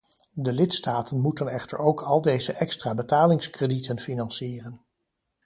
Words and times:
De 0.33 0.53
lidstaten 0.53 1.19
moeten 1.19 1.47
echter 1.47 1.77
ook 1.77 2.01
al 2.01 2.21
deze 2.21 2.53
extra 2.53 2.93
betalingskredieten 2.95 3.99
financieren. 3.99 4.83